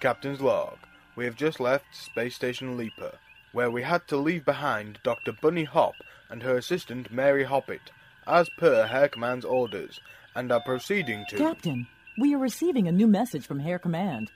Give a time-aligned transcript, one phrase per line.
[0.00, 0.78] Captain's log.
[1.16, 3.18] We have just left Space Station Leaper,
[3.52, 5.32] where we had to leave behind Dr.
[5.32, 5.94] Bunny Hop
[6.30, 7.90] and her assistant Mary Hoppet,
[8.26, 10.00] as per Hare Command's orders,
[10.34, 11.36] and are proceeding to.
[11.36, 11.86] Captain,
[12.18, 14.30] we are receiving a new message from Hare Command.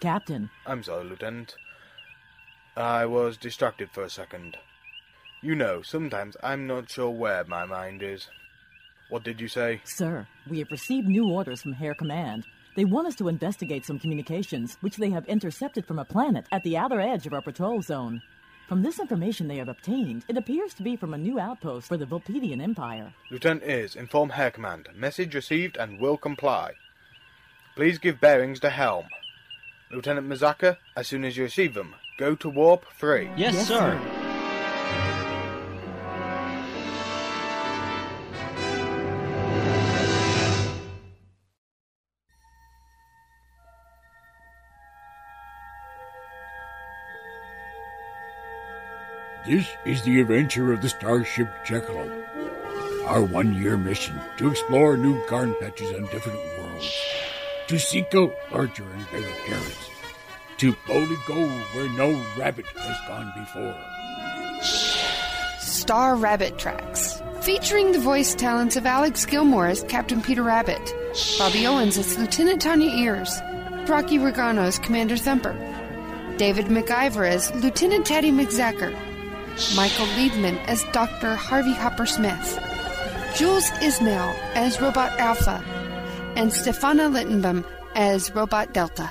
[0.00, 1.56] Captain, I'm sorry, Lieutenant.
[2.76, 4.58] I was distracted for a second.
[5.40, 8.28] You know, sometimes I'm not sure where my mind is.
[9.08, 9.80] What did you say?
[9.84, 12.44] sir, we have received new orders from Hare Command.
[12.76, 16.62] They want us to investigate some communications which they have intercepted from a planet at
[16.62, 18.22] the outer edge of our patrol zone.
[18.68, 21.96] From this information they have obtained, it appears to be from a new outpost for
[21.96, 23.12] the Volpedian Empire.
[23.30, 24.88] Lieutenant is inform Hare Command.
[24.94, 26.72] Message received and will comply.
[27.76, 29.06] Please give bearings to helm.
[29.90, 33.30] Lieutenant McZacker, as soon as you receive them, go to warp 3.
[33.36, 34.00] Yes, Yes, sir.
[34.02, 34.15] sir.
[49.46, 52.10] This is the adventure of the Starship Jekyll.
[53.06, 56.92] Our one year mission to explore new garden patches on different worlds,
[57.68, 59.90] to seek out larger and bigger carrots,
[60.56, 63.76] to boldly go where no rabbit has gone before.
[65.60, 70.92] Star Rabbit Tracks, featuring the voice talents of Alex Gilmore as Captain Peter Rabbit,
[71.38, 73.40] Bobby Owens as Lieutenant Tanya Ears,
[73.86, 75.54] Rocky Regano as Commander Thumper,
[76.36, 78.92] David McIver as Lieutenant Teddy McZacker,
[79.74, 81.34] Michael Liebman as Dr.
[81.34, 82.58] Harvey Hopper Smith,
[83.34, 85.64] Jules Ismail as Robot Alpha,
[86.36, 89.10] and Stefana Littenbaum as Robot Delta.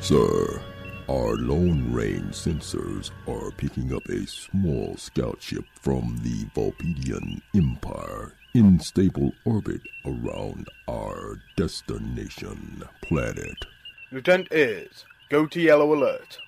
[0.00, 0.60] Sir,
[1.08, 8.32] our long range sensors are picking up a small scout ship from the Volpedian Empire
[8.54, 13.66] in stable orbit around our destination planet.
[14.12, 16.38] Lieutenant is go to yellow alert.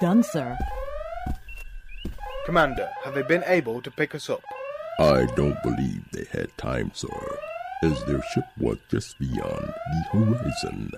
[0.00, 0.56] Done, sir.
[2.46, 4.42] Commander, have they been able to pick us up?
[4.98, 7.38] I don't believe they had time, sir,
[7.82, 10.90] as their ship was just beyond the horizon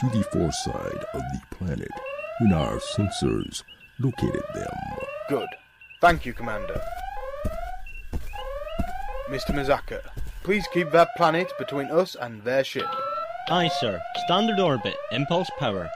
[0.00, 1.90] to the far side of the planet
[2.40, 3.62] when our sensors
[3.98, 4.74] located them.
[5.28, 5.48] Good.
[6.00, 6.80] Thank you, Commander.
[9.28, 9.50] Mr.
[9.50, 10.02] McZacker,
[10.42, 12.88] please keep that planet between us and their ship.
[13.48, 14.00] Aye, sir.
[14.26, 15.88] Standard orbit, impulse power.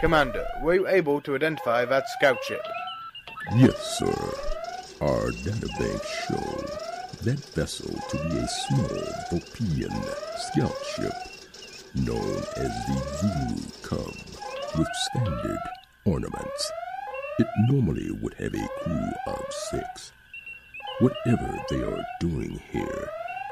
[0.00, 2.66] Commander, were you able to identify that scout ship?
[3.54, 4.14] Yes, sir.
[5.00, 8.88] Our databanks show that vessel to be a small
[9.30, 9.92] Volpian
[10.38, 11.33] scout ship
[11.94, 14.14] known as the Zulu Cub
[14.78, 15.58] with standard
[16.04, 16.72] ornaments.
[17.38, 20.12] It normally would have a crew of six.
[21.00, 23.08] Whatever they are doing here,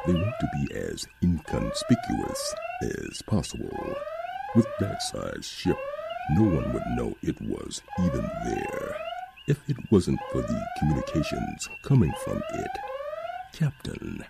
[0.07, 3.95] they want to be as inconspicuous as possible.
[4.55, 5.79] With that size ship,
[6.31, 8.97] no one would know it was even there
[9.49, 12.71] if it wasn't for the communications coming from it.
[13.53, 14.25] Captain,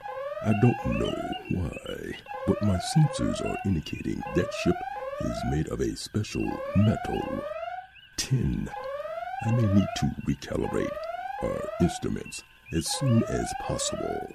[0.45, 2.17] I don't know why,
[2.49, 4.75] but my sensors are indicating that ship
[5.21, 6.45] is made of a special
[6.75, 7.45] metal.
[8.17, 8.69] Tin.
[9.45, 10.91] I may need to recalibrate
[11.43, 12.43] our instruments
[12.73, 14.35] as soon as possible.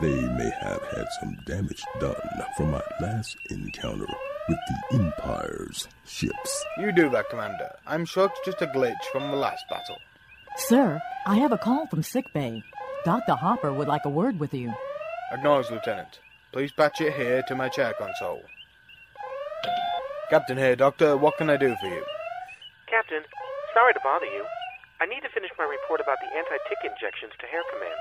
[0.00, 2.14] They may have had some damage done
[2.56, 4.06] from my last encounter
[4.48, 6.64] with the Empire's ships.
[6.78, 7.74] You do that, Commander.
[7.86, 9.98] I'm sure it's just a glitch from the last battle.
[10.56, 12.62] Sir, I have a call from sickbay.
[13.04, 13.34] Dr.
[13.34, 14.72] Hopper would like a word with you.
[15.30, 16.20] Acknowledge, Lieutenant.
[16.52, 18.42] Please patch it here to my chair console.
[20.30, 21.16] Captain here, Doctor.
[21.16, 22.04] What can I do for you?
[22.88, 23.22] Captain,
[23.74, 24.44] sorry to bother you.
[25.00, 28.00] I need to finish my report about the anti-tick injections to Hare Command.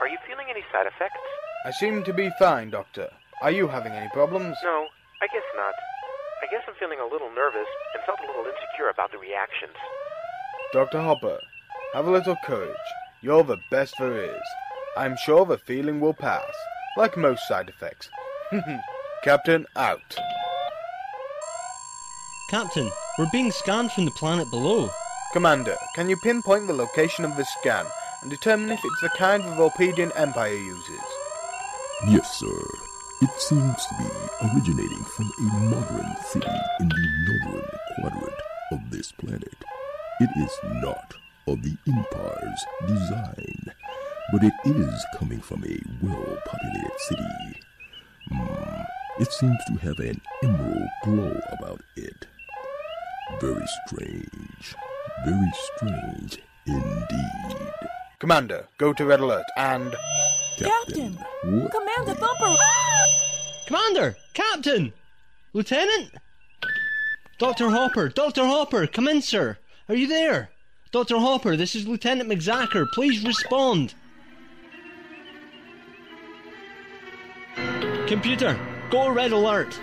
[0.00, 1.20] Are you feeling any side effects?
[1.64, 3.08] I seem to be fine, Doctor.
[3.42, 4.56] Are you having any problems?
[4.62, 4.86] No,
[5.22, 5.74] I guess not.
[6.44, 9.76] I guess I'm feeling a little nervous and felt a little insecure about the reactions.
[10.72, 11.00] Dr.
[11.00, 11.38] Hopper,
[11.94, 12.88] have a little courage.
[13.22, 14.46] You're the best there is.
[14.96, 16.52] I'm sure the feeling will pass,
[16.96, 18.10] like most side effects.
[19.22, 20.16] Captain, out.
[22.50, 24.90] Captain, we're being scanned from the planet below.
[25.32, 27.86] Commander, can you pinpoint the location of this scan
[28.22, 31.00] and determine if it's the kind the Volpedian Empire uses?
[32.08, 32.60] Yes, sir.
[33.22, 36.50] It seems to be originating from a modern city
[36.80, 37.70] in the northern
[38.00, 38.40] quadrant
[38.72, 39.54] of this planet.
[40.20, 41.14] It is not
[41.46, 43.72] of the Empire's design,
[44.32, 47.60] but it is coming from a well-populated city.
[48.30, 48.82] Hmm,
[49.18, 52.26] it seems to have an emerald glow about it.
[53.40, 54.74] Very strange.
[55.24, 57.56] Very strange indeed.
[58.18, 59.94] Commander, go to red alert and.
[60.58, 61.14] Captain!
[61.42, 62.56] What Commander the- Thumper!
[63.66, 64.16] Commander!
[64.34, 64.92] Captain!
[65.54, 66.10] Lieutenant!
[67.38, 67.70] Dr.
[67.70, 68.08] Hopper!
[68.10, 68.44] Dr.
[68.44, 68.86] Hopper!
[68.86, 69.56] Come in, sir!
[69.88, 70.50] Are you there?
[70.92, 71.18] Dr.
[71.18, 72.86] Hopper, this is Lieutenant McZacker.
[72.92, 73.94] Please respond.
[78.10, 78.58] Computer,
[78.90, 79.80] go red alert.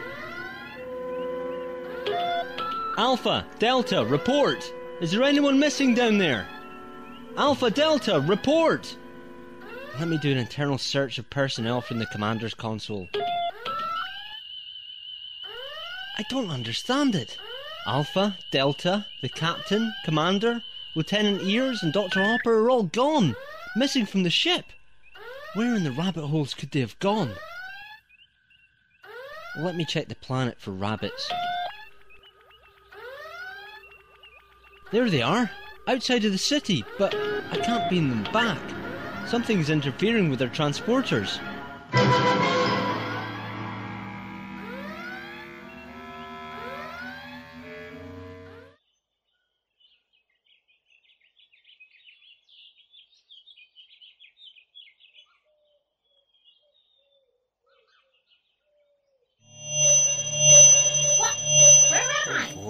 [2.98, 4.70] Alpha, Delta, report.
[5.00, 6.46] Is there anyone missing down there?
[7.38, 8.98] Alpha, Delta, report.
[9.98, 13.08] Let me do an internal search of personnel from the commander's console.
[16.18, 17.38] I don't understand it.
[17.86, 20.62] Alpha, Delta, the captain, commander,
[20.96, 22.22] Lieutenant Ears, and Dr.
[22.22, 23.38] Hopper are all gone,
[23.78, 24.66] missing from the ship.
[25.54, 27.32] Where in the rabbit holes could they have gone?
[29.60, 31.32] Let me check the planet for rabbits.
[34.92, 35.50] There they are,
[35.88, 37.16] outside of the city, but
[37.52, 38.60] I can't beam them back.
[39.28, 41.40] Something's interfering with their transporters.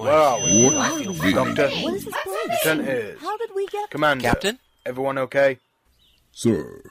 [0.07, 0.63] Where are we?
[0.63, 2.47] What I feel very Doctor, What is this place?
[2.63, 4.21] Lieutenant Ears, How did we get Commander.
[4.23, 4.59] Captain?
[4.85, 5.59] Everyone okay?
[6.31, 6.81] Sir,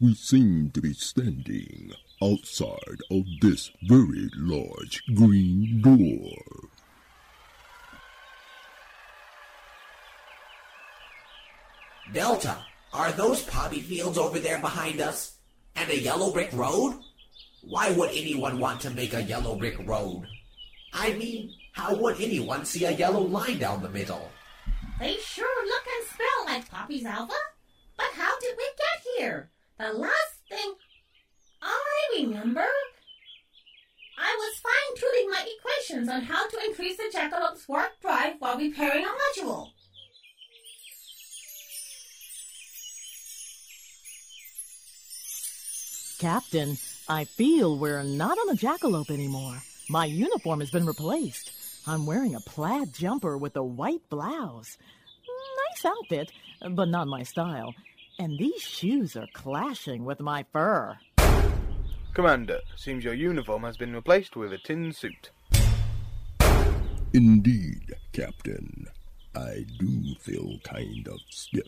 [0.00, 6.68] we seem to be standing outside of this very large green door.
[12.12, 12.56] Delta,
[12.92, 15.36] are those poppy fields over there behind us?
[15.76, 16.98] And a yellow brick road?
[17.62, 20.26] Why would anyone want to make a yellow brick road?
[20.92, 24.30] I mean, how would anyone see a yellow line down the middle?
[25.00, 27.34] They sure look and smell like poppies, Alpha.
[27.96, 29.50] But how did we get here?
[29.78, 30.74] The last thing
[31.60, 32.64] I remember,
[34.16, 39.04] I was fine-tuning my equations on how to increase the jackalope's warp drive while repairing
[39.04, 39.70] a module.
[46.20, 46.78] Captain,
[47.08, 49.60] I feel we're not on the jackalope anymore.
[49.88, 51.50] My uniform has been replaced.
[51.86, 54.78] I'm wearing a plaid jumper with a white blouse.
[55.70, 56.32] Nice outfit,
[56.70, 57.74] but not my style.
[58.18, 60.96] And these shoes are clashing with my fur.
[62.14, 65.30] Commander, seems your uniform has been replaced with a tin suit.
[67.12, 68.86] Indeed, Captain.
[69.34, 71.66] I do feel kind of stiff,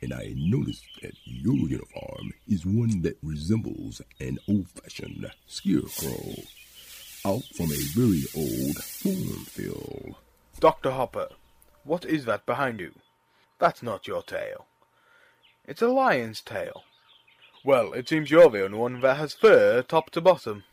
[0.00, 6.44] and I noticed that your uniform is one that resembles an old-fashioned scarecrow
[7.24, 10.16] out from a very old cornfield.
[10.58, 10.90] Dr.
[10.90, 11.28] Hopper,
[11.84, 12.92] what is that behind you?
[13.58, 14.66] That's not your tail.
[15.66, 16.84] It's a lion's tail.
[17.64, 20.64] Well, it seems you're the only one that has fur top to bottom.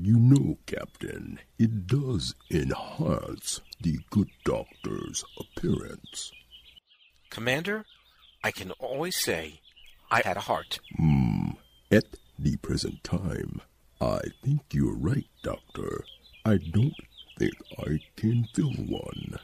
[0.00, 6.32] You know, Captain, it does enhance the good doctor's appearance.
[7.30, 7.84] Commander,
[8.42, 9.60] I can always say
[10.10, 10.80] I had a heart.
[10.96, 11.50] Hmm.
[11.90, 13.60] At the present time,
[14.00, 16.04] I think you're right, Doctor.
[16.44, 16.94] I don't
[17.38, 19.38] think I can fill one.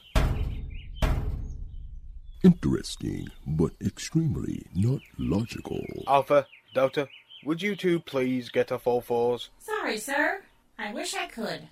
[2.42, 5.85] Interesting, but extremely not logical.
[6.07, 7.09] Alpha, Delta,
[7.45, 9.50] would you two please get off all fours?
[9.59, 10.42] Sorry, sir.
[10.78, 11.69] I wish I could.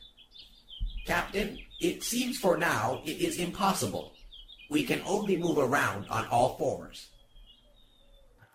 [1.06, 4.12] Captain, it seems for now it is impossible.
[4.70, 7.08] We can only move around on all fours.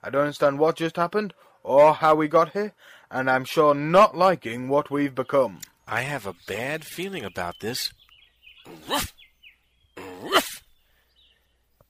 [0.03, 2.73] I don't understand what just happened or how we got here,
[3.13, 5.59] and I'm sure not liking what we've become.
[5.87, 7.93] I have a bad feeling about this.
[8.89, 9.13] Ruff!
[9.97, 10.63] Ruff!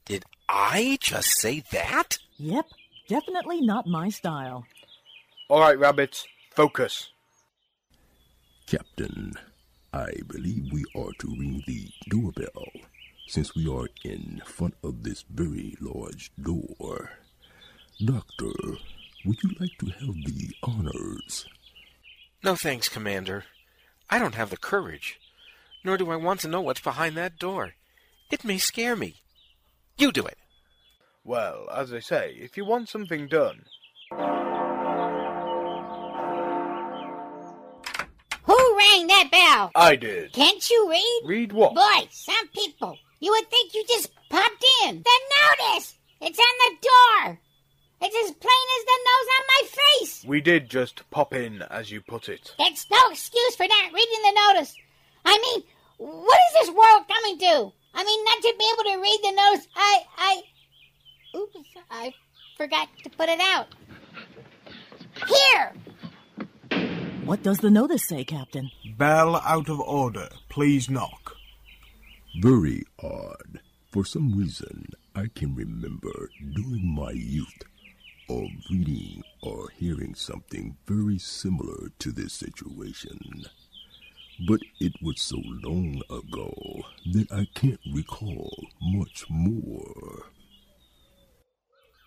[0.06, 2.18] Did I just say that?
[2.38, 2.65] Yep,
[3.08, 4.65] definitely not my style.
[5.50, 7.10] All right, rabbits, focus.
[8.68, 9.34] Captain,
[9.94, 12.68] I believe we are to ring the doorbell,
[13.27, 17.12] since we are in front of this very large door.
[18.03, 18.51] Doctor,
[19.25, 21.46] would you like to have the honors?
[22.44, 23.46] No thanks, Commander.
[24.10, 25.20] I don't have the courage.
[25.84, 27.74] Nor do I want to know what's behind that door.
[28.32, 29.15] It may scare me.
[29.98, 30.38] You do it.
[31.24, 33.65] Well, as I say, if you want something done,
[38.46, 39.72] Who rang that bell?
[39.74, 40.34] I did.
[40.34, 41.22] Can't you read?
[41.25, 41.75] Read what?
[41.75, 42.98] Boy, some people.
[43.20, 45.01] You would think you just popped in.
[45.01, 45.20] The
[45.70, 45.96] notice!
[46.22, 47.39] It's on the door!
[48.05, 49.62] It's as plain as the nose on my
[50.01, 50.25] face!
[50.27, 52.53] We did just pop in, as you put it.
[52.60, 54.75] That's no excuse for not reading the notice.
[55.24, 55.63] I mean,
[55.98, 57.72] What is this world coming to?
[57.93, 59.67] I mean, not to be able to read the notice.
[59.74, 60.41] I, I.
[61.38, 61.57] Oops,
[61.89, 62.13] I
[62.57, 63.67] forgot to put it out.
[65.27, 65.74] Here!
[67.24, 68.69] What does the notice say, Captain?
[68.98, 70.27] Bell out of order.
[70.50, 71.38] Please knock.
[72.41, 73.62] Very odd.
[73.91, 77.63] For some reason, I can remember during my youth
[78.30, 83.46] of reading or hearing something very similar to this situation.
[84.48, 90.24] But it was so long ago that I can't recall much more.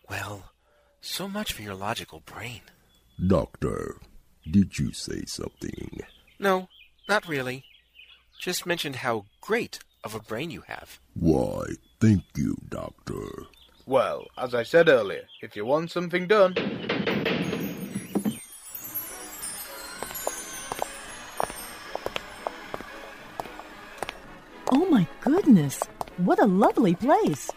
[0.08, 0.52] Well,
[1.00, 2.62] so much for your logical brain.
[3.24, 3.96] Doctor,
[4.50, 6.00] did you say something?
[6.38, 6.68] No,
[7.08, 7.64] not really.
[8.38, 10.98] Just mentioned how great of a brain you have.
[11.14, 11.62] Why,
[12.00, 13.46] thank you, Doctor.
[13.88, 16.54] Well, as I said earlier, if you want something done.
[24.72, 25.78] Oh my goodness!
[26.16, 27.48] What a lovely place!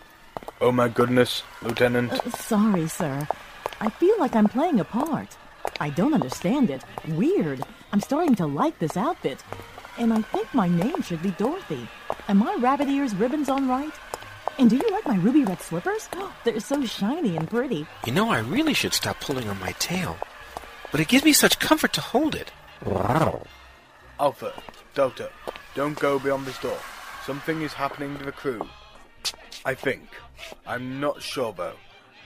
[0.61, 2.13] Oh my goodness, Lieutenant.
[2.13, 3.27] Uh, sorry, sir.
[3.81, 5.35] I feel like I'm playing a part.
[5.79, 6.83] I don't understand it.
[7.07, 7.63] Weird.
[7.91, 9.43] I'm starting to like this outfit.
[9.97, 11.87] And I think my name should be Dorothy.
[12.27, 13.93] Am I rabbit ears ribbons on right?
[14.59, 16.09] And do you like my ruby red slippers?
[16.15, 17.87] Oh, They're so shiny and pretty.
[18.05, 20.17] You know, I really should stop pulling on my tail.
[20.91, 22.51] But it gives me such comfort to hold it.
[22.83, 23.45] Wow.
[24.19, 24.53] Alpha,
[24.93, 25.29] Delta,
[25.75, 26.77] don't go beyond this door.
[27.25, 28.67] Something is happening to the crew.
[29.63, 30.09] I think.
[30.67, 31.75] I'm not sure, though.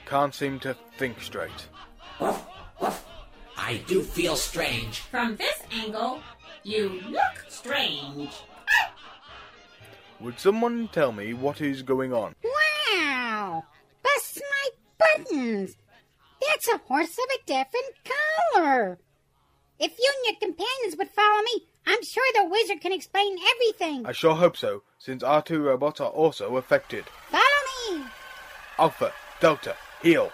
[0.06, 1.68] Can't seem to think straight.
[3.56, 5.00] I do feel strange.
[5.00, 6.20] From this angle,
[6.64, 8.30] you look strange.
[10.24, 12.34] Would someone tell me what is going on?
[12.42, 13.62] Wow!
[14.02, 15.76] Bust my buttons!
[16.40, 17.92] That's a horse of a different
[18.54, 18.98] color!
[19.78, 24.06] If you and your companions would follow me, I'm sure the wizard can explain everything.
[24.06, 27.04] I sure hope so, since our two robots are also affected.
[27.28, 28.06] Follow me!
[28.78, 30.32] Alpha, Delta, heal.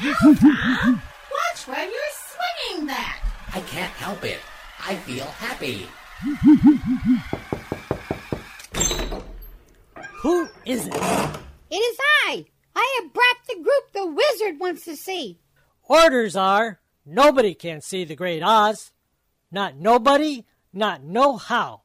[0.00, 3.13] Alpha, watch where you're swinging that.
[3.54, 4.40] I can't help it.
[4.84, 5.86] I feel happy.
[10.16, 10.94] Who is it?
[11.70, 12.46] It is I.
[12.74, 15.38] I have brought the group the wizard wants to see.
[15.84, 18.90] Orders are nobody can see the Great Oz.
[19.52, 21.82] Not nobody, not no how.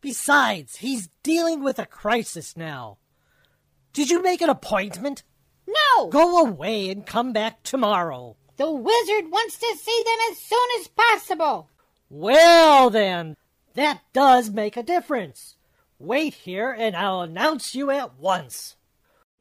[0.00, 2.98] Besides, he's dealing with a crisis now.
[3.92, 5.22] Did you make an appointment?
[5.68, 6.08] No!
[6.08, 8.36] Go away and come back tomorrow.
[8.60, 11.70] The wizard wants to see them as soon as possible.
[12.10, 13.38] Well, then,
[13.72, 15.56] that does make a difference.
[15.98, 18.76] Wait here and I'll announce you at once.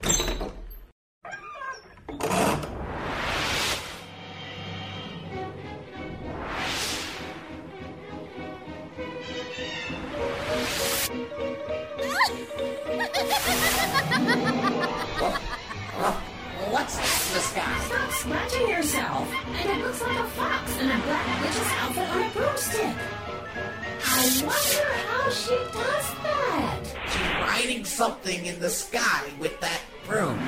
[16.71, 17.79] What's in the sky?
[17.87, 19.27] Stop scratching yourself.
[19.57, 22.95] And it looks like a fox in a black witch's outfit on a broomstick.
[24.05, 26.79] I wonder how she does that.
[27.09, 30.39] She's riding something in the sky with that broom.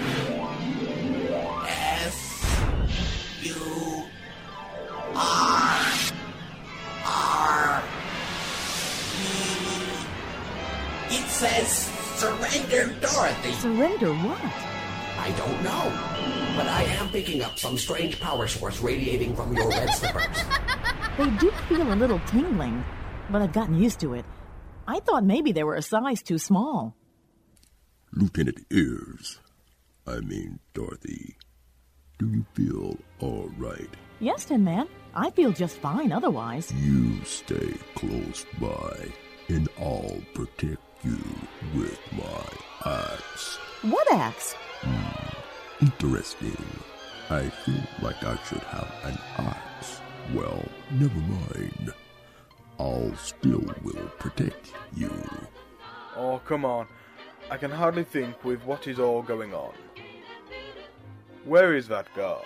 [1.67, 2.45] S
[3.41, 4.03] U
[5.15, 5.81] R
[7.03, 7.83] R
[9.19, 11.15] E.
[11.15, 13.53] It says surrender, Dorothy.
[13.53, 14.70] Surrender what?
[15.23, 15.83] I don't know.
[16.57, 20.37] But I am picking up some strange power source radiating from your red slippers.
[21.17, 22.83] They do feel a little tingling,
[23.29, 24.25] but I've gotten used to it.
[24.87, 26.95] I thought maybe they were a size too small.
[28.13, 29.39] Lieutenant Ears,
[30.07, 31.35] I mean Dorothy,
[32.17, 33.89] do you feel all right?
[34.19, 34.87] Yes, Tin Man.
[35.13, 36.73] I feel just fine otherwise.
[36.73, 38.95] You stay close by,
[39.49, 41.19] and I'll protect you
[41.75, 42.47] with my
[42.85, 43.57] axe.
[43.81, 44.53] What axe?
[44.81, 45.85] Hmm.
[45.85, 46.57] Interesting.
[47.29, 50.01] I feel like I should have an axe.
[50.33, 51.93] Well, never mind.
[52.79, 55.11] I'll still will protect you.
[56.15, 56.88] Oh, come on.
[57.50, 59.73] I can hardly think with what is all going on.
[61.45, 62.45] Where is that guard?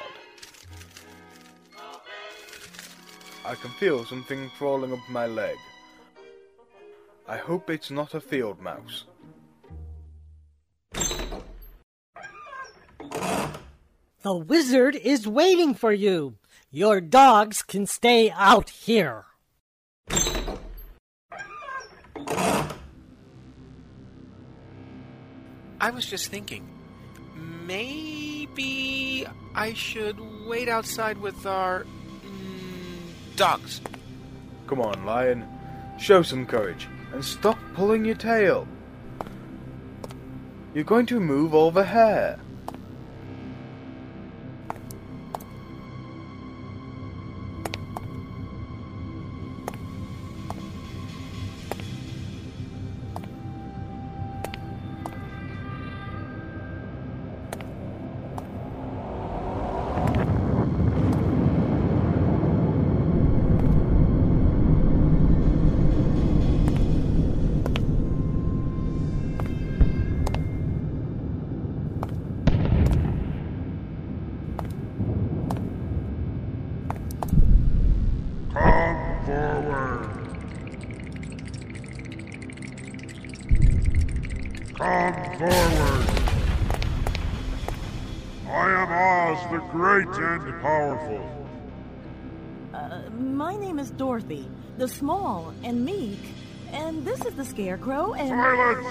[3.45, 5.57] I can feel something crawling up my leg.
[7.27, 9.05] I hope it's not a field mouse.
[14.25, 16.37] The wizard is waiting for you.
[16.71, 19.25] Your dogs can stay out here.
[25.79, 26.67] I was just thinking,
[27.67, 30.17] maybe I should
[30.47, 33.79] wait outside with our mm, dogs.
[34.65, 35.47] Come on, Lion.
[35.99, 38.67] Show some courage and stop pulling your tail.
[40.73, 42.39] You're going to move all the hair.
[90.95, 91.47] Powerful.
[92.73, 96.19] Uh, my name is Dorothy, the small and meek,
[96.71, 98.29] and this is the Scarecrow and.
[98.29, 98.87] Silence!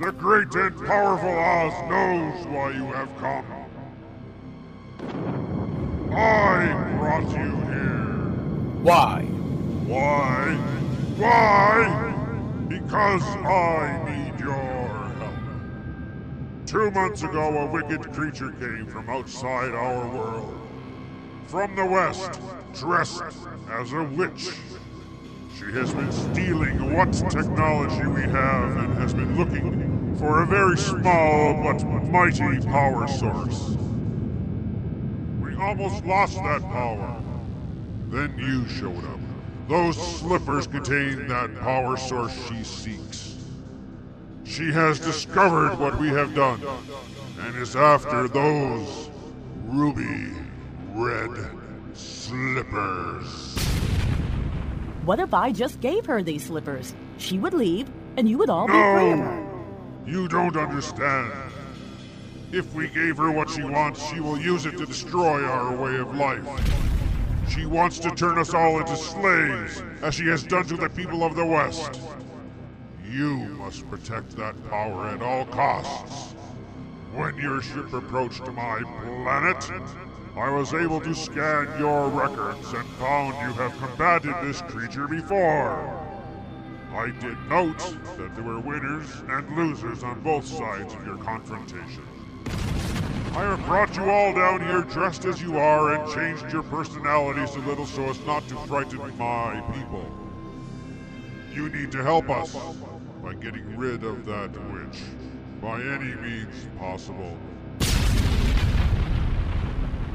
[0.00, 3.44] The great and powerful Oz knows why you have come.
[6.12, 7.98] I brought you here.
[8.82, 9.22] Why?
[9.86, 10.54] Why?
[11.16, 12.64] Why?
[12.68, 15.34] Because I need your help.
[16.66, 20.61] Two months ago, a wicked creature came from outside our world.
[21.52, 22.40] From the west,
[22.72, 23.22] dressed
[23.70, 24.52] as a witch.
[25.54, 30.78] She has been stealing what technology we have and has been looking for a very
[30.78, 33.76] small but mighty power source.
[35.42, 37.22] We almost lost that power.
[38.08, 39.20] Then you showed up.
[39.68, 43.36] Those slippers contain that power source she seeks.
[44.44, 46.62] She has discovered what we have done
[47.40, 49.10] and is after those
[49.66, 50.41] ruby
[50.94, 51.50] red
[51.94, 53.58] slippers.
[55.04, 56.94] What if I just gave her these slippers?
[57.18, 59.40] She would leave, and you would all be free of her.
[59.40, 59.64] No!
[60.06, 61.32] You don't understand.
[62.52, 65.96] If we gave her what she wants, she will use it to destroy our way
[65.96, 66.46] of life.
[67.48, 71.24] She wants to turn us all into slaves, as she has done to the people
[71.24, 72.00] of the West.
[73.10, 76.34] You must protect that power at all costs.
[77.14, 79.70] When your ship approached my planet,
[80.36, 86.02] I was able to scan your records and found you have combated this creature before.
[86.94, 87.78] I did note
[88.16, 92.02] that there were winners and losers on both sides of your confrontation.
[93.34, 97.54] I have brought you all down here dressed as you are and changed your personalities
[97.56, 100.10] a little so as not to frighten my people.
[101.52, 102.56] You need to help us
[103.22, 105.02] by getting rid of that witch
[105.60, 107.36] by any means possible.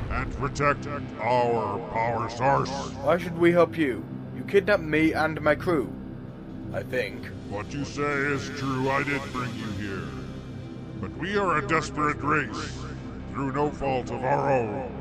[0.09, 2.69] And protect our power source.
[3.03, 4.03] Why should we help you?
[4.35, 5.93] You kidnapped me and my crew.
[6.73, 7.25] I think.
[7.49, 10.07] What you say is true, I did bring you here.
[10.99, 12.73] But we are a desperate race,
[13.31, 14.91] through no fault of our own.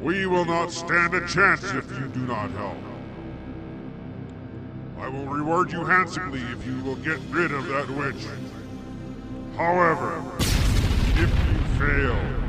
[0.00, 2.76] We will not stand a chance if you do not help.
[4.98, 8.26] I will reward you handsomely if you will get rid of that witch.
[9.56, 12.39] However, if you fail,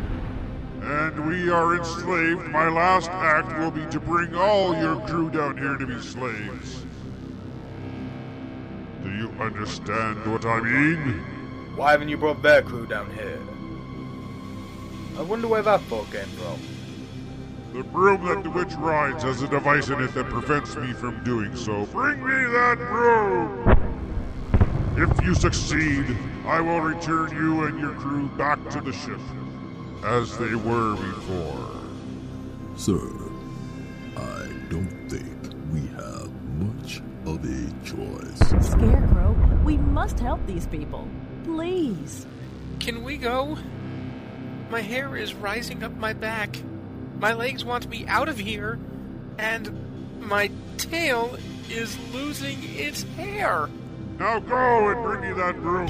[0.82, 5.58] and we are enslaved, my last act will be to bring all your crew down
[5.58, 6.86] here to be slaves.
[9.04, 11.20] Do you understand what I mean?
[11.76, 13.40] Why haven't you brought their crew down here?
[15.18, 16.60] I wonder where that thought came from.
[17.74, 21.24] The broom that the witch rides has a device in it that prevents me from
[21.24, 21.86] doing so.
[21.86, 23.92] Bring me that broom!
[24.98, 26.06] If you succeed,
[26.46, 29.20] I will return you and your crew back to the ship,
[30.04, 31.70] as they were before.
[32.76, 33.00] Sir,
[34.18, 38.68] I don't think we have much of a choice.
[38.72, 39.34] Scarecrow,
[39.64, 41.08] we must help these people.
[41.44, 42.26] Please.
[42.80, 43.58] Can we go?
[44.70, 46.58] My hair is rising up my back.
[47.20, 48.80] My legs want me out of here.
[49.38, 51.38] And my tail
[51.70, 53.70] is losing its hair.
[54.18, 55.90] Now go and bring me that broom.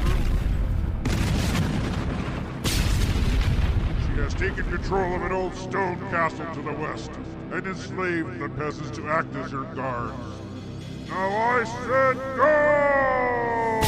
[4.21, 7.09] Has taken control of an old stone castle to the west
[7.51, 10.13] and enslaved the peasants to act as your guards.
[11.09, 13.81] Now I said go!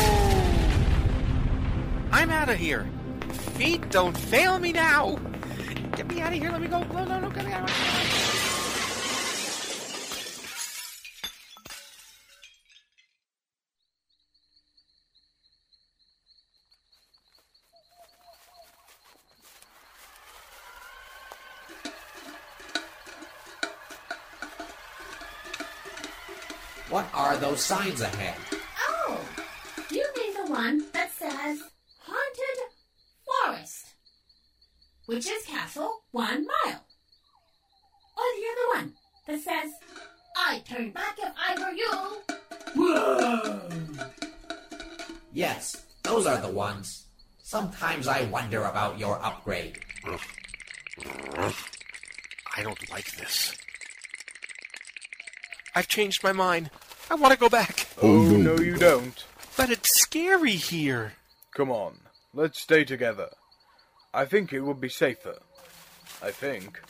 [2.11, 2.89] I'm out of here.
[3.57, 5.19] Feet don't fail me now.
[5.95, 6.49] Get me out of here.
[6.49, 6.81] Let me go.
[6.81, 7.29] No, no, no.
[7.29, 7.69] Get me out.
[7.69, 8.22] What
[27.63, 28.35] signs ahead?
[28.89, 29.17] Oh,
[29.89, 31.59] you mean the one that says
[32.01, 32.59] Haunted
[33.25, 33.85] Forest,
[35.05, 36.83] which is castle one mile.
[38.17, 38.93] Or the other one
[39.27, 39.71] that says,
[40.35, 42.21] I turn back if I were you.
[42.75, 43.61] Whoa!
[45.31, 47.05] Yes, those are the ones.
[47.43, 49.79] Sometimes I wonder about your upgrade.
[52.57, 53.55] I don't like this.
[55.75, 56.69] I've changed my mind.
[57.13, 57.87] I want to go back.
[58.01, 59.23] Oh, oh no, you don't.
[59.55, 61.13] But it's scary here.
[61.55, 61.99] Come on,
[62.33, 63.29] let's stay together.
[64.11, 65.37] I think it would be safer.
[66.23, 66.81] I think.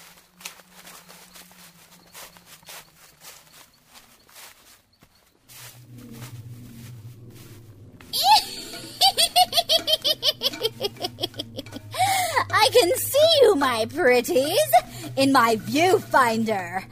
[12.50, 14.72] I can see you, my pretties,
[15.18, 16.86] in my viewfinder.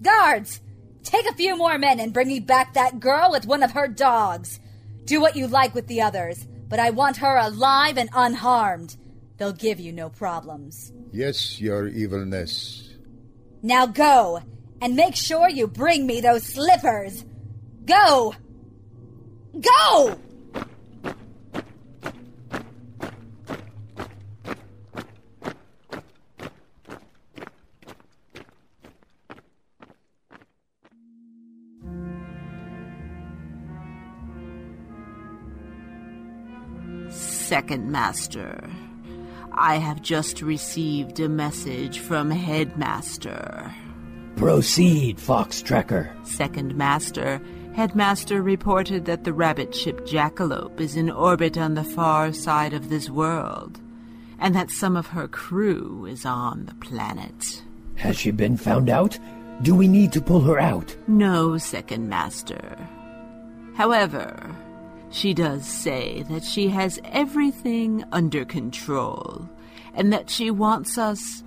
[0.00, 0.60] Guards,
[1.08, 3.88] take a few more men and bring me back that girl with one of her
[3.88, 4.60] dogs.
[5.04, 8.96] Do what you like with the others, but I want her alive and unharmed.
[9.38, 10.92] They'll give you no problems.
[11.12, 12.90] Yes, your evilness.
[13.62, 14.42] Now go,
[14.82, 17.24] and make sure you bring me those slippers.
[17.84, 18.34] Go!
[19.58, 20.18] Go!
[37.48, 38.68] Second Master,
[39.52, 43.74] I have just received a message from Headmaster.
[44.36, 46.14] Proceed, Fox Tracker.
[46.24, 47.40] Second Master,
[47.74, 52.90] Headmaster reported that the rabbit ship Jackalope is in orbit on the far side of
[52.90, 53.80] this world,
[54.38, 57.62] and that some of her crew is on the planet.
[57.94, 59.18] Has she been found out?
[59.62, 60.94] Do we need to pull her out?
[61.06, 62.76] No, Second Master.
[63.74, 64.54] However,
[65.10, 69.48] she does say that she has everything under control,
[69.94, 71.42] and that she wants us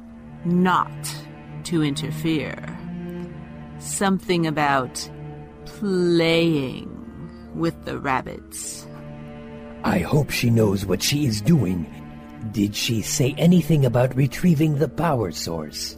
[0.45, 0.91] not
[1.63, 2.77] to interfere.
[3.79, 5.09] Something about
[5.65, 6.89] playing
[7.55, 8.87] with the rabbits.
[9.83, 11.87] I hope she knows what she is doing.
[12.51, 15.97] Did she say anything about retrieving the power source?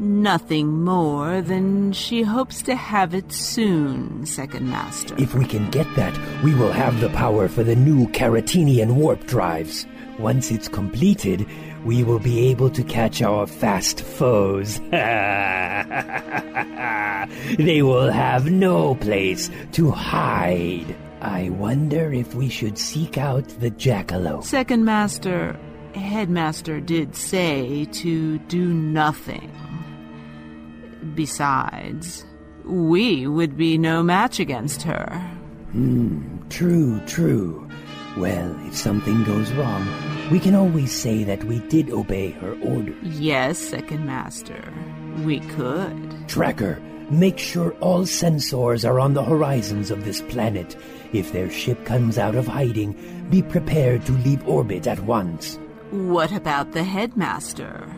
[0.00, 5.16] Nothing more than she hopes to have it soon, Second Master.
[5.18, 9.26] If we can get that, we will have the power for the new Caratinian warp
[9.26, 9.88] drives.
[10.20, 11.44] Once it's completed,
[11.84, 14.78] we will be able to catch our fast foes.
[17.58, 20.94] they will have no place to hide.
[21.22, 24.44] I wonder if we should seek out the jackalope.
[24.44, 25.58] Second Master,
[25.96, 29.50] Headmaster did say to do nothing.
[31.14, 32.24] Besides,
[32.64, 35.06] we would be no match against her.
[35.72, 37.68] Hmm, true, true.
[38.16, 39.86] Well, if something goes wrong,
[40.30, 42.96] we can always say that we did obey her orders.
[43.02, 44.72] Yes, Second Master,
[45.24, 46.28] we could.
[46.28, 50.76] Tracker, make sure all sensors are on the horizons of this planet.
[51.12, 52.96] If their ship comes out of hiding,
[53.30, 55.58] be prepared to leave orbit at once.
[55.90, 57.88] What about the Headmaster?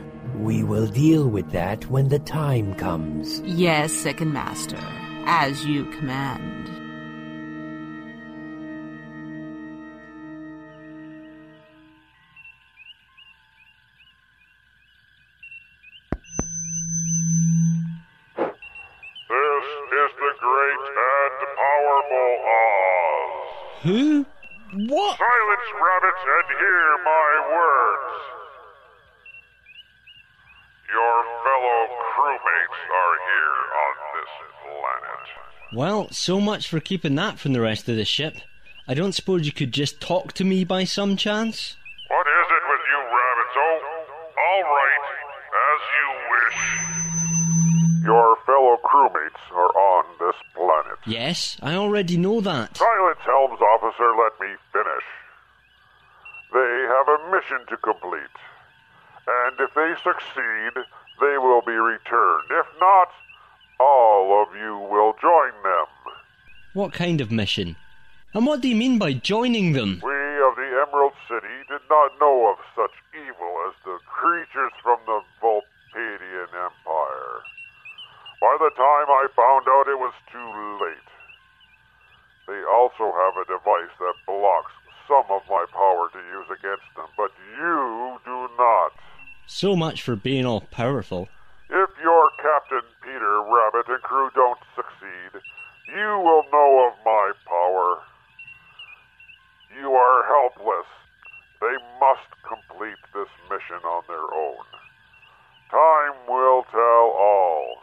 [0.41, 3.41] We will deal with that when the time comes.
[3.45, 4.81] Yes, Second Master,
[5.27, 6.80] as you command.
[35.73, 38.39] Well, so much for keeping that from the rest of the ship.
[38.89, 41.77] I don't suppose you could just talk to me by some chance?
[42.09, 43.55] What is it with you rabbits?
[43.57, 43.79] Oh,
[44.49, 45.05] all right,
[45.71, 46.59] as you wish.
[48.05, 50.99] Your fellow crewmates are on this planet.
[51.07, 52.77] Yes, I already know that.
[52.77, 55.07] Silence, Helms officer, let me finish.
[56.53, 58.37] They have a mission to complete.
[59.29, 60.83] And if they succeed,
[61.21, 62.51] they will be returned.
[62.51, 63.09] If not,
[63.81, 65.89] all of you will join them.
[66.75, 67.77] What kind of mission?
[68.35, 70.01] And what do you mean by joining them?
[70.05, 74.99] We of the Emerald City did not know of such evil as the creatures from
[75.07, 77.35] the Volpedian Empire.
[78.41, 80.51] By the time I found out it was too
[80.85, 81.11] late.
[82.47, 84.73] They also have a device that blocks
[85.09, 88.93] some of my power to use against them, but you do not.
[89.47, 91.29] So much for being all powerful.
[92.41, 95.45] Captain Peter Rabbit and crew don't succeed,
[95.93, 98.01] You will know of my power.
[99.77, 100.89] You are helpless.
[101.61, 104.65] They must complete this mission on their own.
[105.69, 107.77] Time will tell all.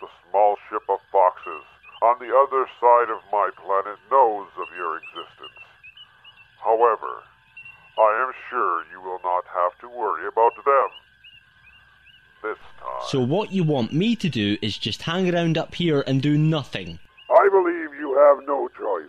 [0.00, 1.66] The small ship of foxes
[2.00, 5.66] on the other side of my planet knows of your existence.
[6.62, 7.26] However,
[7.98, 10.90] I am sure you will not have to worry about them.
[12.40, 12.87] This time.
[13.08, 16.36] So what you want me to do is just hang around up here and do
[16.36, 16.98] nothing.
[17.30, 19.08] I believe you have no choice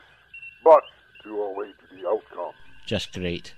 [0.63, 0.83] but
[1.23, 2.53] to await the outcome.
[2.85, 3.53] Just great.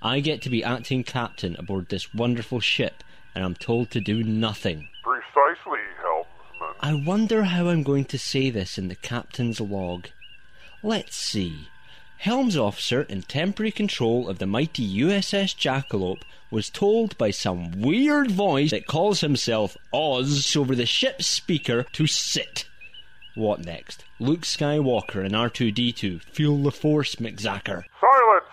[0.00, 3.02] I get to be acting captain aboard this wonderful ship,
[3.34, 4.88] and I'm told to do nothing.
[5.02, 6.76] Precisely, helmsman.
[6.78, 10.06] I wonder how I'm going to say this in the captain's log.
[10.84, 11.66] Let's see.
[12.18, 18.30] Helms officer in temporary control of the mighty USS Jackalope was told by some weird
[18.30, 22.66] voice that calls himself Oz over the ship's speaker to sit.
[23.34, 24.04] What next?
[24.18, 27.84] Luke Skywalker and R2D2 feel the force, McZacker.
[28.00, 28.44] Silence!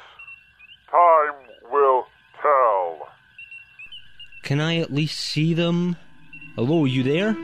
[0.92, 2.06] Time will
[2.42, 3.10] tell.
[4.44, 5.98] Can I at least see them?
[6.56, 7.36] Hello, you there?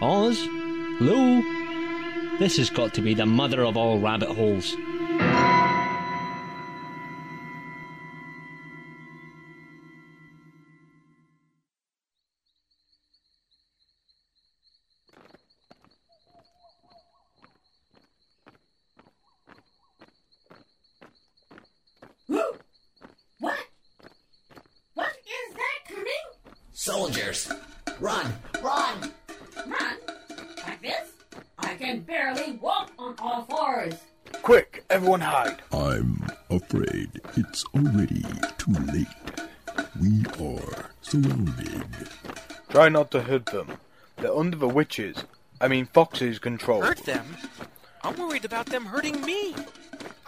[0.00, 0.38] Oz?
[0.98, 1.42] Hello?
[2.38, 4.76] This has got to be the mother of all rabbit holes.
[26.88, 27.52] Soldiers,
[28.00, 29.12] run, run!
[29.66, 29.96] Run?
[30.66, 31.10] Like this?
[31.58, 33.92] I can barely walk on all fours.
[34.40, 35.60] Quick, everyone hide.
[35.70, 38.24] I'm afraid it's already
[38.56, 39.06] too late.
[40.00, 42.08] We are surrounded.
[42.70, 43.68] Try not to hurt them.
[44.16, 45.24] They're under the witches.
[45.60, 46.80] I mean, Fox's control.
[46.80, 47.36] Hurt them?
[48.02, 49.54] I'm worried about them hurting me.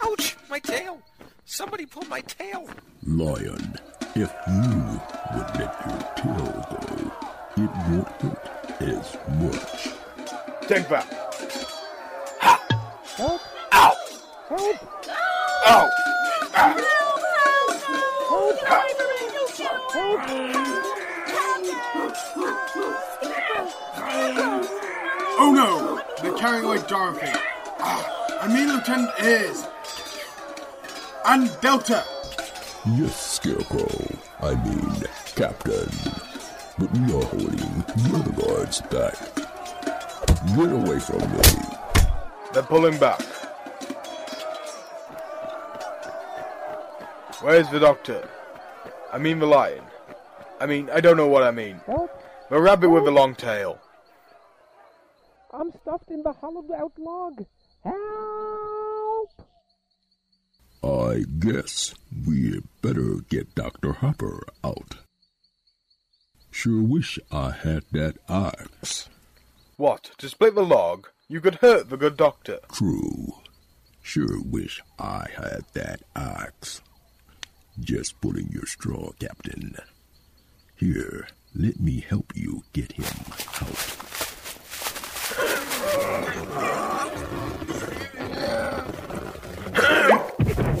[0.03, 1.01] Ouch, my tail.
[1.43, 2.69] Somebody pull my tail.
[3.03, 3.79] Lion,
[4.13, 4.80] if you
[5.35, 6.81] would let your tail go,
[7.57, 8.45] it won't hurt
[8.81, 9.07] as
[9.39, 9.79] much.
[10.67, 11.07] Take that.
[12.39, 13.41] Help!
[13.73, 13.95] Ow!
[14.49, 14.77] Help!
[15.67, 15.89] Ow!
[25.43, 26.01] Oh no!
[26.21, 27.31] They're carrying away Dorothy.
[27.79, 29.67] Ah, I mean Lieutenant Ayres.
[31.25, 32.03] And Delta.
[32.85, 33.87] Yes, Scarecrow.
[34.41, 35.89] I mean, Captain.
[36.77, 39.15] But we are holding the other guards back.
[40.55, 41.77] Get away from me.
[42.53, 43.21] They're pulling back.
[47.41, 48.27] Where's the doctor?
[49.11, 49.83] I mean the lion.
[50.59, 51.81] I mean, I don't know what I mean.
[51.87, 52.11] Help!
[52.49, 53.79] The rabbit with the long tail.
[55.53, 57.45] I'm stuffed in the hollowed out log.
[57.83, 59.29] Help!
[60.83, 61.93] I guess
[62.27, 63.93] we better get Dr.
[63.93, 64.95] Hopper out.
[66.61, 69.09] Sure wish I had that axe.
[69.77, 71.07] What, to split the log?
[71.27, 72.59] You could hurt the good doctor.
[72.71, 73.33] True.
[74.03, 76.81] Sure wish I had that axe.
[77.79, 79.75] Just pulling your straw, Captain.
[80.75, 83.79] Here, let me help you get him out.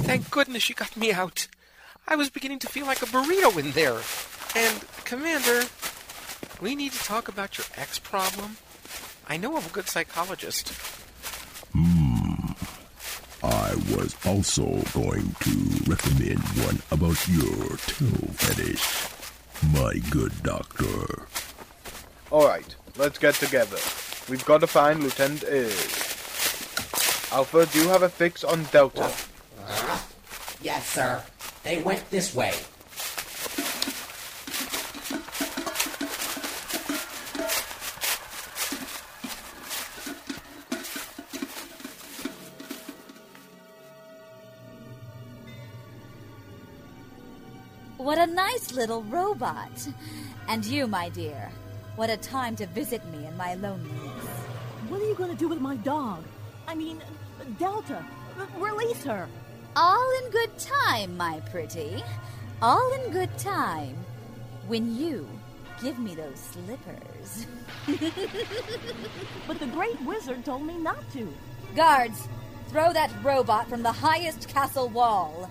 [0.05, 1.47] Thank goodness you got me out.
[2.07, 3.99] I was beginning to feel like a burrito in there.
[4.55, 5.63] And, Commander,
[6.61, 8.57] we need to talk about your ex problem.
[9.27, 10.69] I know of a good psychologist.
[11.73, 12.51] Hmm.
[13.43, 19.07] I was also going to recommend one about your toe fetish.
[19.73, 21.27] My good doctor.
[22.31, 23.77] Alright, let's get together.
[24.29, 26.11] We've got to find Lieutenant Ayres.
[27.31, 29.11] Alpha, do you have a fix on Delta?
[30.61, 31.23] Yes, sir.
[31.63, 32.53] They went this way.
[48.73, 49.87] Little robot.
[50.47, 51.51] And you, my dear,
[51.95, 54.27] what a time to visit me in my loneliness.
[54.89, 56.23] What are you going to do with my dog?
[56.67, 57.01] I mean,
[57.59, 58.05] Delta.
[58.57, 59.27] Release her.
[59.75, 62.03] All in good time, my pretty.
[62.61, 63.95] All in good time.
[64.67, 65.27] When you
[65.81, 67.47] give me those slippers.
[69.47, 71.33] But the great wizard told me not to.
[71.75, 72.27] Guards,
[72.69, 75.49] throw that robot from the highest castle wall.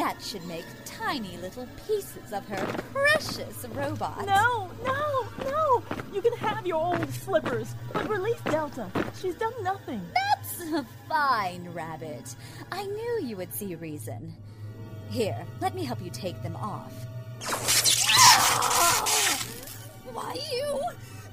[0.00, 4.24] That should make tiny little pieces of her precious robot.
[4.24, 5.82] No, no, no!
[6.10, 8.90] You can have your old slippers, but release Delta.
[9.20, 10.00] She's done nothing.
[10.14, 12.34] That's fine, Rabbit.
[12.72, 14.34] I knew you would see reason.
[15.10, 16.94] Here, let me help you take them off.
[20.14, 20.80] Why you?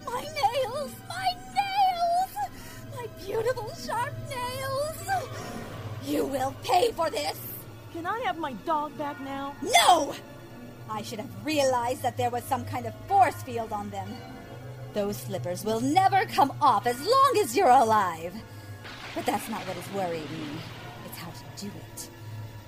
[0.05, 0.91] My nails!
[1.07, 2.35] My nails!
[2.97, 5.31] My beautiful sharp nails!
[6.05, 7.56] You will pay for this!
[7.97, 9.55] Can I have my dog back now?
[9.63, 10.13] No!
[10.87, 14.07] I should have realized that there was some kind of force field on them.
[14.93, 18.35] Those slippers will never come off as long as you're alive.
[19.15, 20.59] But that's not what is worrying me.
[21.07, 22.09] It's how to do it.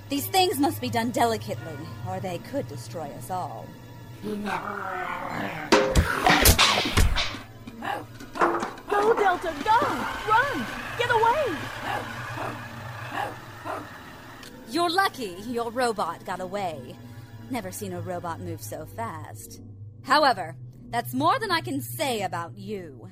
[0.09, 3.67] These things must be done delicately, or they could destroy us all.
[4.23, 4.33] Go,
[9.13, 9.79] Delta, go!
[10.27, 10.65] Run!
[10.97, 11.55] Get away!
[14.71, 16.95] You're lucky your robot got away.
[17.49, 19.61] Never seen a robot move so fast.
[20.03, 20.55] However,
[20.91, 23.09] that's more than I can say about you.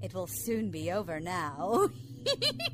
[0.00, 1.88] It will soon be over now.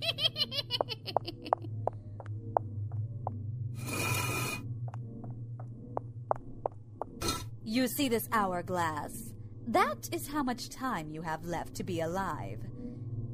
[7.64, 9.32] you see this hourglass?
[9.66, 12.60] That is how much time you have left to be alive.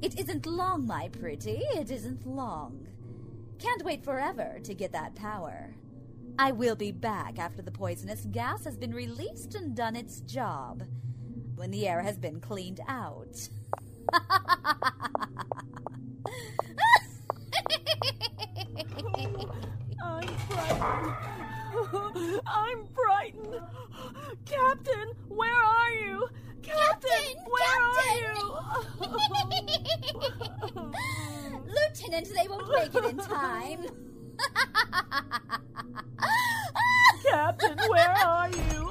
[0.03, 1.63] It isn't long, my pretty.
[1.75, 2.87] It isn't long.
[3.59, 5.75] Can't wait forever to get that power.
[6.39, 10.83] I will be back after the poisonous gas has been released and done its job.
[11.55, 13.49] When the air has been cleaned out.
[20.03, 21.15] I'm frightened.
[22.47, 23.61] I'm frightened.
[24.45, 26.29] Captain, where are you?
[26.63, 28.15] Captain, where are
[30.83, 31.25] you?
[32.05, 33.87] Lieutenant, they won't make it in time.
[37.31, 38.91] Captain, where are you?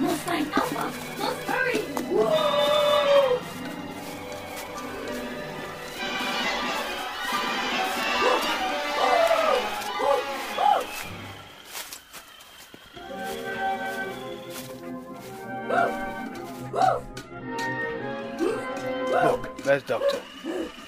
[0.00, 1.80] Mustang Alpha, let's hurry!
[2.14, 2.89] Look,
[19.70, 20.18] there's Doctor.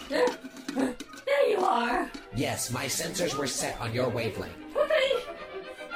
[0.08, 0.26] There,
[0.74, 2.10] there you are.
[2.34, 4.56] Yes, my sensors were set on your wavelength.
[4.74, 5.22] Quickly!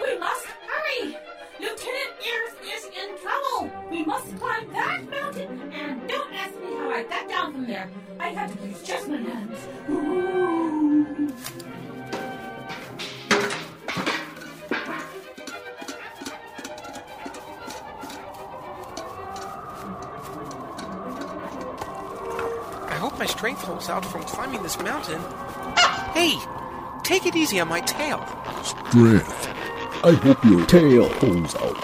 [0.05, 1.17] We must hurry!
[1.59, 3.73] Lieutenant Ears is in trouble!
[3.91, 7.91] We must climb that mountain, and don't ask me how I got down from there.
[8.21, 9.59] I had to use just my hands.
[23.17, 25.19] Hope my strength holds out from climbing this mountain.
[26.13, 26.39] Hey,
[27.03, 28.19] take it easy on my tail.
[28.63, 29.49] Strength.
[30.05, 31.77] I hope your tail holds out.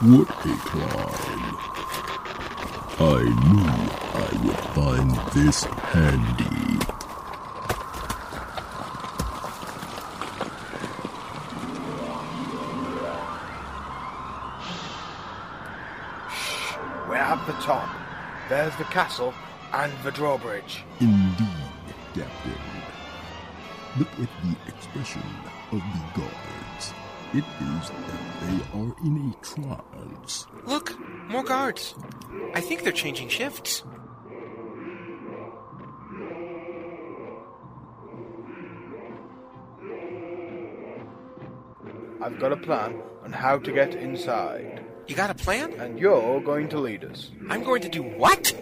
[0.00, 1.56] What a climb.
[3.00, 3.68] I knew
[4.14, 6.78] I would find this handy.
[17.06, 17.88] We're at the top.
[18.48, 19.34] There's the castle
[19.72, 20.84] and the drawbridge.
[21.00, 21.46] Indeed,
[22.14, 22.60] Captain.
[23.98, 25.22] Look at the expression
[25.72, 26.94] of the guards.
[27.32, 30.46] It is that they are in a trance.
[30.66, 31.94] Look, more guards.
[32.54, 33.84] I think they're changing shifts.
[42.22, 44.84] I've got a plan on how to get inside.
[45.06, 45.72] You got a plan?
[45.74, 47.30] And you're going to lead us.
[47.48, 48.54] I'm going to do what?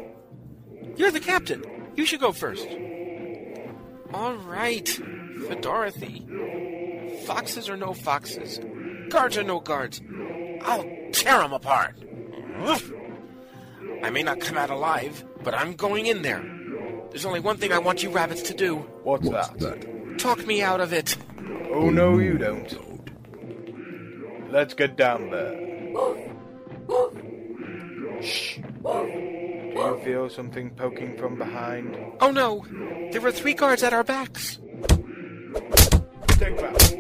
[0.99, 1.65] You're the captain.
[1.97, 2.67] You should go first.
[4.13, 4.89] All right,
[5.47, 6.27] for Dorothy.
[7.27, 8.59] Foxes or no foxes,
[9.11, 10.01] guards or no guards,
[10.63, 11.95] I'll tear 'em apart.
[12.61, 12.93] Woof.
[14.03, 16.43] I may not come out alive, but I'm going in there.
[17.11, 18.77] There's only one thing I want you rabbits to do.
[19.03, 19.81] What's, What's that?
[19.81, 20.19] that?
[20.19, 21.17] Talk me out of it.
[21.73, 22.77] Oh, no, you don't.
[24.51, 25.55] Let's get down there.
[28.23, 28.59] Shh.
[29.75, 31.97] Do you feel something poking from behind?
[32.21, 32.65] Oh no,
[33.13, 34.59] there were three guards at our backs.
[36.29, 36.95] Take that.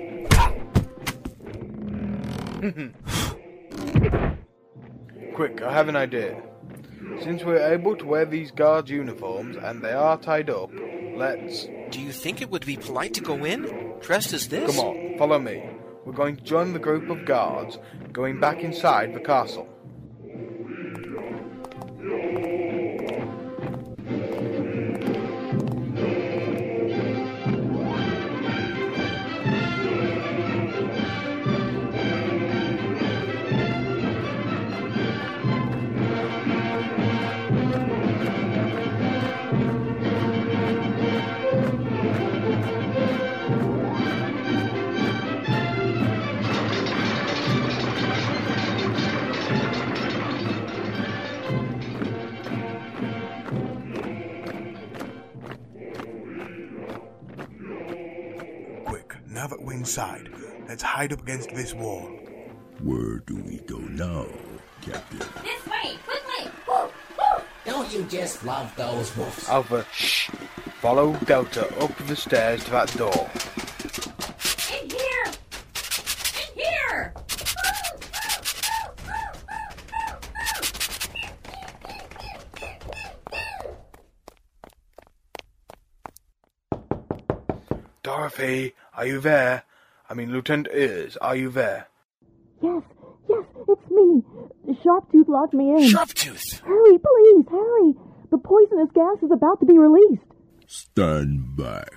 [5.34, 6.42] Quick, I have an idea.
[7.22, 10.70] Since we're able to wear these guards' uniforms and they are tied up,
[11.16, 11.66] let's.
[11.90, 14.76] Do you think it would be polite to go in, dressed as this?
[14.76, 15.62] Come on, follow me.
[16.04, 17.78] We're going to join the group of guards
[18.12, 19.68] going back inside the castle.
[60.78, 62.08] Let's hide up against this wall.
[62.84, 64.26] Where do we go now,
[64.80, 65.18] Captain?
[65.42, 66.52] This way, quickly!
[67.66, 69.48] Don't you just love those woofs?
[69.48, 70.30] Alpha, shh.
[70.80, 73.28] Follow Delta up the stairs to that door.
[74.80, 75.24] In here!
[76.46, 77.12] In here!
[88.04, 89.64] Dorothy, are you there?
[90.08, 91.88] I mean, Lieutenant Ears, are you there?
[92.62, 92.82] Yes,
[93.28, 94.22] yes, it's me.
[94.82, 95.90] Sharptooth locked me in.
[95.90, 96.60] Sharptooth!
[96.60, 97.94] Hurry, please, hurry!
[98.30, 100.22] The poisonous gas is about to be released.
[100.66, 101.92] Stand back.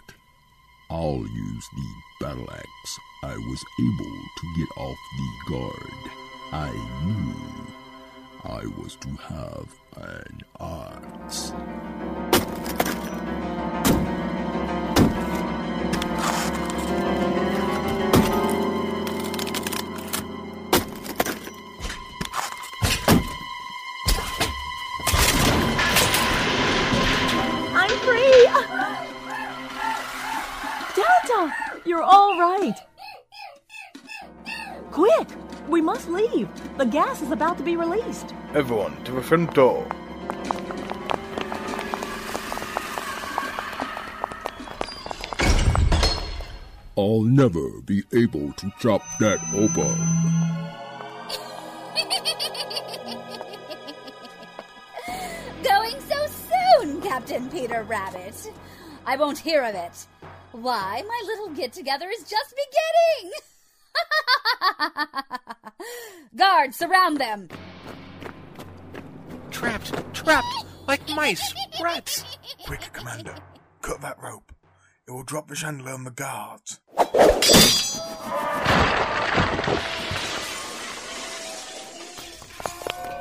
[0.89, 2.99] I'll use the battle axe.
[3.23, 6.11] I was able to get off the guard.
[6.51, 6.71] I
[7.05, 7.73] knew
[8.43, 11.53] I was to have an axe.
[30.95, 31.53] Delta!
[31.85, 32.75] You're all right.
[34.91, 35.27] Quick!
[35.67, 36.49] We must leave.
[36.77, 38.33] The gas is about to be released.
[38.53, 39.87] Everyone, to the front door.
[46.97, 50.40] I'll never be able to chop that open.
[57.31, 58.51] Soon, Captain Peter Rabbit.
[59.05, 60.07] I won't hear of it.
[60.51, 62.53] Why, my little get together is just
[63.19, 63.31] beginning.
[66.35, 67.47] Guards, surround them.
[69.49, 72.25] Trapped, trapped, like mice, rats.
[72.65, 73.35] Quick, Commander.
[73.81, 74.51] Cut that rope.
[75.07, 76.79] It will drop the chandelier on the guards.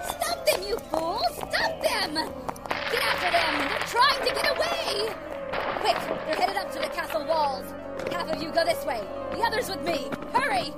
[0.09, 1.37] Stop them, you fools!
[1.37, 2.60] Stop them!
[2.91, 3.69] Get after them!
[3.69, 5.15] They're trying to get away!
[5.81, 7.65] Quick, they're headed up to the castle walls.
[8.11, 9.01] Half of you go this way.
[9.31, 10.11] The others with me.
[10.33, 10.73] Hurry!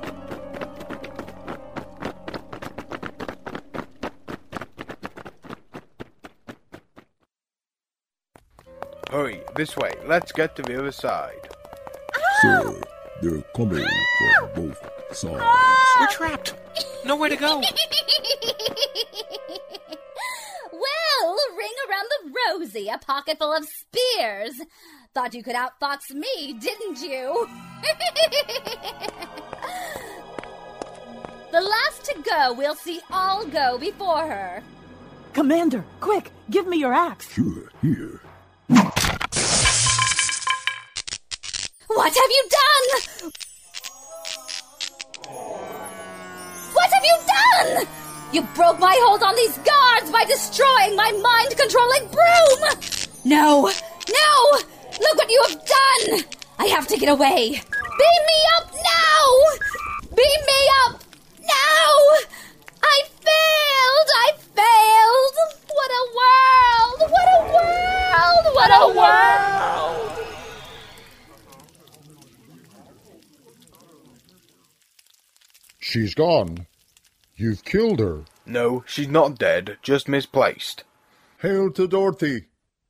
[9.11, 9.93] Hurry, this way.
[10.07, 11.49] Let's get to the other side.
[12.43, 12.79] Sir,
[13.23, 13.87] they're coming
[14.39, 15.45] from both sides.
[15.99, 16.55] We're trapped.
[17.07, 17.63] Nowhere to go.
[22.85, 24.61] the a pocket full of spears.
[25.15, 27.49] Thought you could outfox me, didn't you?
[31.53, 34.63] the last to go will see all go before her.
[35.33, 37.33] Commander, quick, give me your axe.
[37.33, 38.21] Sure, here.
[41.87, 42.91] What have you done?
[46.73, 47.87] What have you done?
[48.33, 52.61] You broke my hold on these guards by destroying my mind controlling broom!
[53.25, 53.63] No!
[53.63, 54.59] No!
[55.01, 56.25] Look what you have done!
[56.59, 57.51] I have to get away!
[57.51, 59.25] Beam me up now!
[60.15, 61.03] Beam me up
[61.41, 61.93] now!
[62.83, 64.09] I failed!
[64.15, 65.37] I failed!
[65.73, 67.01] What a world!
[67.11, 68.45] What a world!
[68.55, 69.33] What a world!
[75.81, 76.67] She's gone.
[77.37, 78.25] You've killed her.
[78.45, 80.85] No, she's not dead, just misplaced.
[81.39, 82.47] Hail to Dorothy!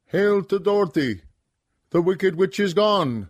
[0.07, 1.23] Hail to Dorothy!
[1.91, 3.29] The Wicked Witch is gone.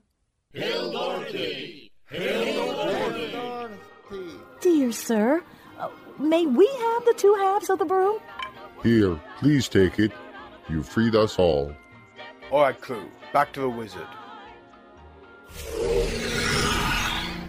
[0.53, 1.91] Hail Dorothy!
[2.07, 3.33] Hail, Hail Dorothy!
[3.33, 4.39] Dorothy!
[4.61, 5.43] Dear sir,
[5.79, 8.19] uh, may we have the two halves of the broom?
[8.83, 10.13] Here, please take it.
[10.69, 11.75] You freed us all.
[12.51, 14.07] Alright, crew, back to the wizard.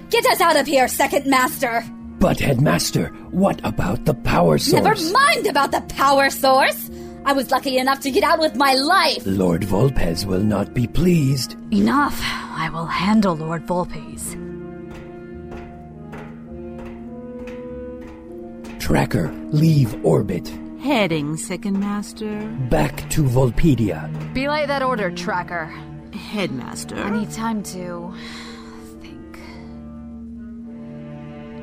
[0.10, 1.84] Get us out of here, second master!
[2.24, 4.82] But, Headmaster, what about the power source?
[4.82, 6.90] Never mind about the power source!
[7.26, 9.24] I was lucky enough to get out with my life!
[9.26, 11.58] Lord Volpez will not be pleased.
[11.74, 12.18] Enough.
[12.24, 14.40] I will handle Lord Volpes.
[18.80, 20.48] Tracker, leave orbit.
[20.80, 22.48] Heading, Second Master.
[22.70, 24.10] Back to Volpedia.
[24.34, 25.66] Belay that order, Tracker.
[26.14, 26.96] Headmaster.
[26.96, 28.14] I need time to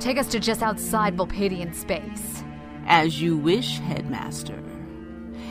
[0.01, 2.43] Take us to just outside Volpedian space.
[2.87, 4.59] As you wish, Headmaster.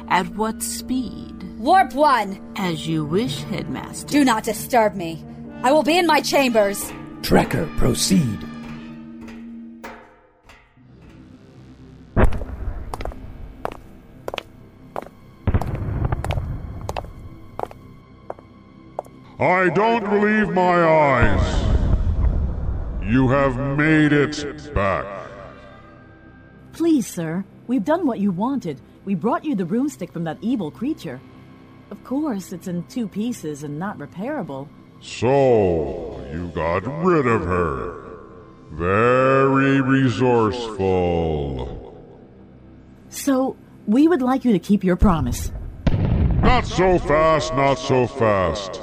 [0.07, 1.43] At what speed?
[1.59, 2.41] Warp one!
[2.55, 4.07] As you wish, Headmaster.
[4.07, 5.23] Do not disturb me.
[5.61, 6.91] I will be in my chambers.
[7.21, 8.39] Tracker, proceed.
[19.39, 21.68] I don't believe my eyes.
[23.09, 25.03] You have made it back.
[26.73, 28.79] Please, sir, we've done what you wanted.
[29.03, 31.19] We brought you the broomstick from that evil creature.
[31.89, 34.67] Of course, it's in two pieces and not repairable.
[35.01, 38.19] So, you got rid of her.
[38.73, 41.97] Very resourceful.
[43.09, 43.57] So,
[43.87, 45.51] we would like you to keep your promise.
[46.43, 48.79] Not so fast, not so fast.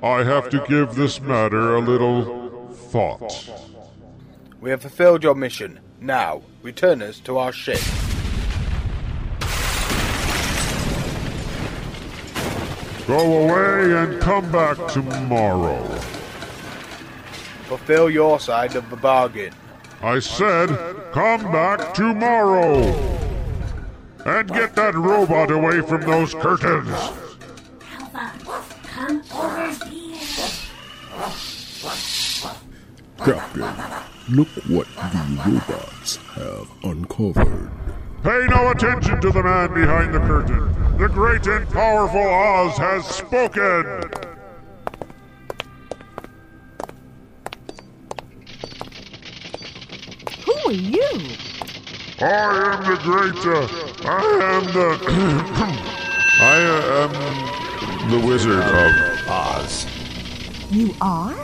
[0.00, 2.41] I have to give this matter a little
[2.92, 3.50] thought.
[4.60, 5.80] We have fulfilled your mission.
[5.98, 7.80] Now, return us to our ship.
[13.06, 15.82] Go away and come back tomorrow.
[17.64, 19.54] Fulfill your side of the bargain.
[20.02, 20.68] I said,
[21.12, 22.76] come back tomorrow.
[24.26, 26.90] And get that robot away from those curtains.
[26.90, 30.02] Alpha, come over here.
[33.24, 37.70] Captain, look what the robots have uncovered.
[38.24, 40.98] Pay no attention to the man behind the curtain.
[40.98, 43.84] The great and powerful Oz has spoken.
[50.44, 51.10] Who are you?
[52.20, 53.46] I am the great.
[53.46, 53.68] Uh,
[54.04, 54.98] I am the.
[56.40, 59.86] I uh, am the Wizard of Oz.
[60.72, 61.36] You are?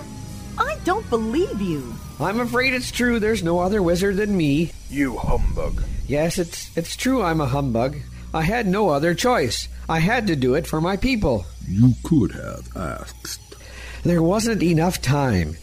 [0.79, 1.93] I don't believe you.
[2.21, 3.19] I'm afraid it's true.
[3.19, 4.71] There's no other wizard than me.
[4.89, 5.83] You humbug.
[6.07, 7.21] Yes, it's it's true.
[7.21, 7.97] I'm a humbug.
[8.33, 9.69] I had no other choice.
[9.89, 11.47] I had to do it for my people.
[11.67, 13.57] You could have asked.
[14.05, 15.57] There wasn't enough time.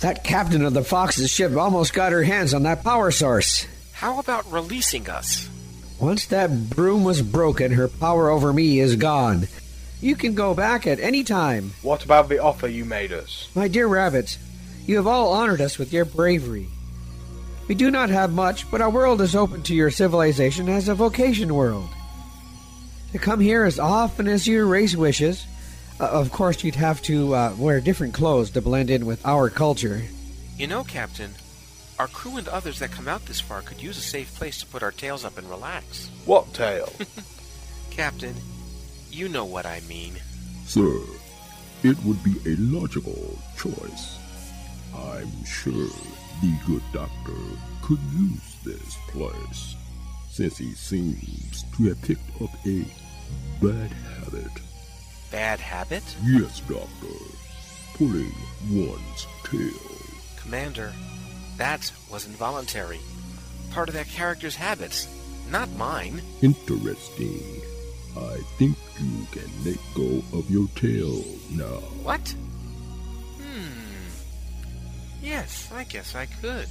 [0.00, 3.66] That captain of the Fox's ship almost got her hands on that power source.
[3.94, 5.48] How about releasing us?
[5.98, 9.48] Once that broom was broken, her power over me is gone.
[10.02, 11.72] You can go back at any time.
[11.82, 13.48] What about the offer you made us?
[13.54, 14.38] My dear rabbits,
[14.88, 16.66] you have all honored us with your bravery.
[17.68, 20.94] We do not have much, but our world is open to your civilization as a
[20.94, 21.90] vocation world.
[23.12, 25.46] To come here as often as your race wishes.
[26.00, 29.50] Uh, of course, you'd have to uh, wear different clothes to blend in with our
[29.50, 30.02] culture.
[30.56, 31.32] You know, Captain,
[31.98, 34.66] our crew and others that come out this far could use a safe place to
[34.66, 36.10] put our tails up and relax.
[36.24, 36.90] What tail?
[37.90, 38.34] Captain,
[39.10, 40.14] you know what I mean.
[40.64, 40.98] Sir,
[41.82, 44.17] it would be a logical choice.
[44.94, 45.88] I'm sure
[46.40, 47.32] the good doctor
[47.82, 49.76] could use this place,
[50.30, 52.84] since he seems to have picked up a
[53.60, 54.52] bad habit.
[55.30, 56.02] Bad habit?
[56.24, 56.88] Yes, doctor.
[57.94, 58.32] Pulling
[58.70, 59.70] one's tail.
[60.36, 60.92] Commander,
[61.56, 63.00] that was involuntary.
[63.70, 65.08] Part of that character's habits,
[65.50, 66.22] not mine.
[66.40, 67.42] Interesting.
[68.16, 71.80] I think you can let go of your tail now.
[72.02, 72.34] What?
[75.22, 76.68] Yes, I guess I could.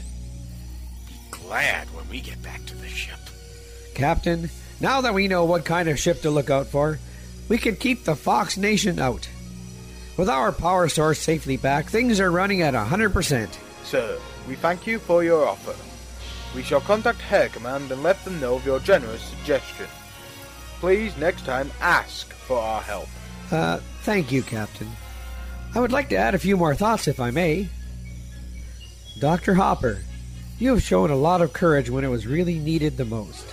[1.08, 3.20] Be glad when we get back to the ship.
[3.94, 7.00] Captain, now that we know what kind of ship to look out for,
[7.50, 9.28] we can keep the Fox Nation out.
[10.18, 13.50] With our power source safely back, things are running at 100%.
[13.84, 15.76] Sir, we thank you for your offer.
[16.56, 19.88] We shall contact Hare Command and let them know of your generous suggestion.
[20.80, 23.08] Please, next time, ask for our help.
[23.52, 24.90] Uh, thank you, Captain.
[25.76, 27.70] I would like to add a few more thoughts, if I may.
[29.20, 29.56] Dr.
[29.56, 30.00] Hopper,
[30.60, 33.48] you have shown a lot of courage when it was really needed the most.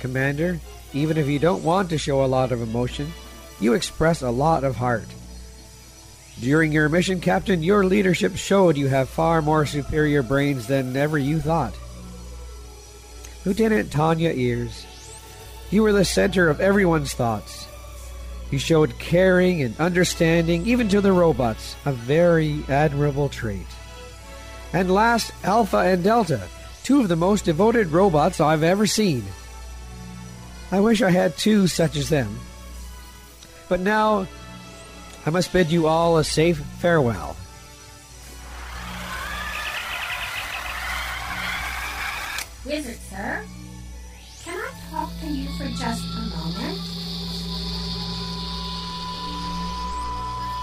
[0.00, 0.58] Commander,
[0.92, 3.12] even if you don't want to show a lot of emotion,
[3.60, 5.06] you express a lot of heart.
[6.40, 11.18] During your mission, Captain, your leadership showed you have far more superior brains than ever
[11.18, 11.74] you thought.
[13.44, 14.86] Lieutenant Tanya Ears,
[15.70, 17.68] you were the center of everyone's thoughts.
[18.50, 23.66] You showed caring and understanding even to the robots, a very admirable trait.
[24.72, 26.40] And last, Alpha and Delta,
[26.82, 29.24] two of the most devoted robots I've ever seen.
[30.70, 32.38] I wish I had two such as them.
[33.68, 34.26] But now,
[35.24, 37.36] I must bid you all a safe farewell.
[42.66, 43.44] Wizard, sir,
[44.44, 46.78] can I talk to you for just a moment?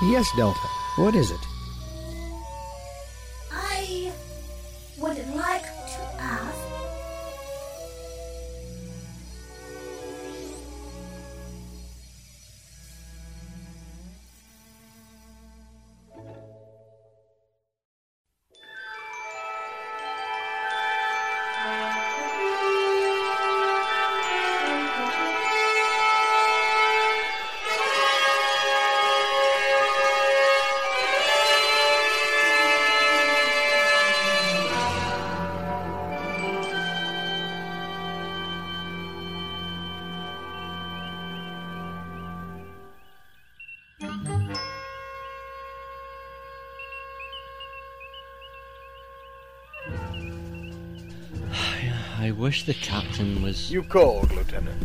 [0.04, 0.68] Yes, Delta.
[0.98, 1.55] What is it?
[5.06, 5.55] Would like
[52.26, 53.72] I wish the captain was.
[53.72, 54.82] You called, Lieutenant.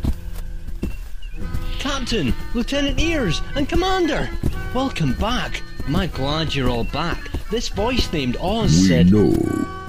[1.78, 4.28] Captain, Lieutenant Ears, and Commander!
[4.74, 5.62] Welcome back.
[5.86, 7.30] Am I glad you're all back?
[7.50, 9.10] This voice named Oz We said.
[9.10, 9.32] know,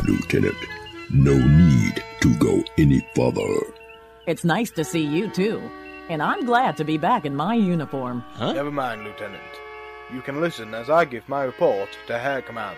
[0.08, 0.56] Lieutenant.
[1.10, 3.44] No need to go any further.
[4.28, 5.62] It's nice to see you, too.
[6.08, 8.24] And I'm glad to be back in my uniform.
[8.40, 9.44] Never mind, Lieutenant.
[10.14, 12.78] You can listen as I give my report to Hare Command.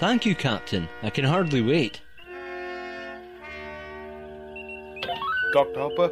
[0.00, 0.88] Thank you, Captain.
[1.04, 2.00] I can hardly wait.
[5.52, 5.80] Dr.
[5.80, 6.10] Hopper,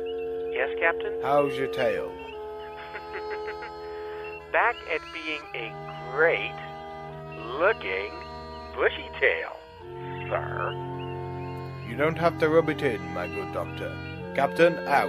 [0.53, 1.13] Yes, Captain?
[1.23, 2.11] how's your tail?
[4.53, 5.73] Back at being a
[6.13, 6.53] great
[7.59, 8.13] looking
[8.77, 9.57] bushy tail,
[10.29, 10.73] sir.
[11.89, 13.93] You don't have to rub it in, my good doctor.
[14.35, 15.09] Captain, out.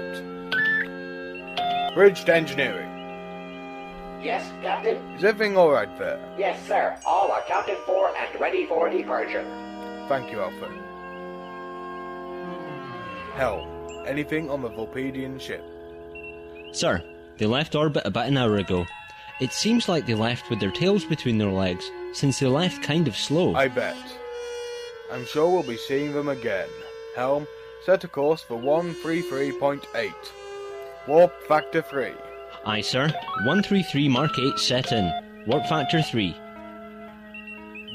[1.93, 2.87] Bridge to engineering.
[4.23, 4.97] Yes, Captain?
[5.15, 6.19] Is everything alright there?
[6.37, 6.95] Yes, sir.
[7.05, 9.43] All accounted for and ready for departure.
[10.07, 10.69] Thank you, Alpha.
[13.35, 13.67] Helm,
[14.07, 15.63] anything on the Volpedian ship?
[16.73, 17.03] Sir,
[17.37, 18.85] they left orbit about an hour ago.
[19.39, 23.07] It seems like they left with their tails between their legs, since they left kind
[23.07, 23.55] of slow.
[23.55, 23.97] I bet.
[25.11, 26.69] I'm sure we'll be seeing them again.
[27.15, 27.47] Helm,
[27.85, 30.13] set a course for 133.8.
[31.07, 32.13] Warp factor 3.
[32.65, 33.07] Aye, sir.
[33.45, 35.11] 133 Mark 8 set in.
[35.47, 36.35] Warp factor 3.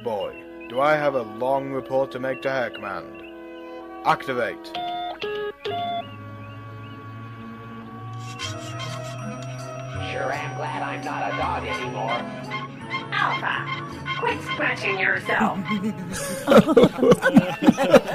[0.03, 3.23] Boy, do I have a long report to make to Hare Command.
[4.05, 4.73] Activate.
[10.97, 12.09] I'm not a dog anymore.
[13.13, 13.67] Alpha,
[14.19, 15.59] quit scratching yourself.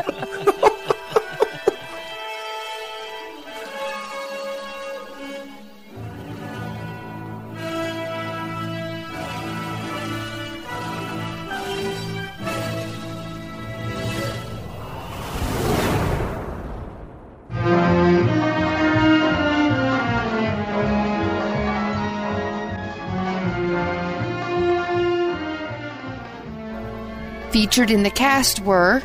[27.61, 29.03] Featured in the cast were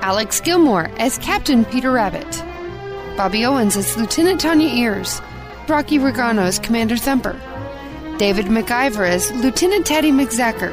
[0.00, 2.42] Alex Gilmore as Captain Peter Rabbit,
[3.14, 5.20] Bobby Owens as Lieutenant Tanya Ears,
[5.68, 7.38] Rocky Regano as Commander Thumper,
[8.16, 10.72] David McIver as Lieutenant Teddy McZacker,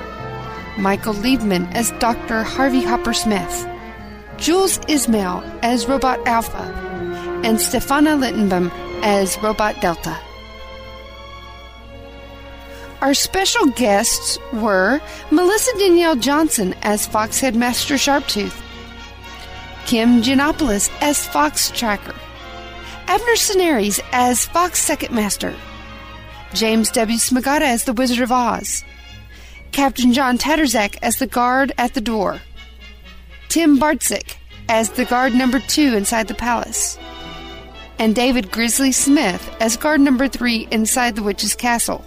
[0.78, 2.44] Michael Liebman as Dr.
[2.44, 3.68] Harvey Hopper Smith,
[4.38, 6.64] Jules Ismail as Robot Alpha,
[7.44, 8.72] and Stefana Littenbaum
[9.04, 10.18] as Robot Delta.
[13.02, 18.56] Our special guests were Melissa Danielle Johnson as Fox Headmaster Sharptooth,
[19.88, 22.14] Kim Giannopoulos as Fox Tracker,
[23.08, 25.56] Abner Senaries as Fox Second Master,
[26.54, 27.18] James W.
[27.18, 28.84] Smagata as the Wizard of Oz,
[29.72, 32.40] Captain John Tatterzak as the guard at the door,
[33.50, 34.36] Tim Bartzik
[34.70, 37.00] as the guard number two inside the palace,
[37.98, 42.06] and David Grizzly Smith as guard number three inside the witch's castle.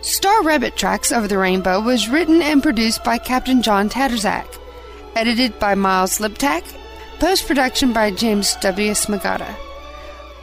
[0.00, 4.46] Star Rabbit Tracks Over the Rainbow was written and produced by Captain John Tatterzak,
[5.16, 6.62] edited by Miles Liptak,
[7.18, 8.92] post production by James W.
[8.92, 9.56] Smagata.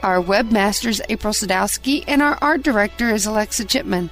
[0.04, 4.10] Our webmaster is April Sadowski, and our art director is Alexa Chipman.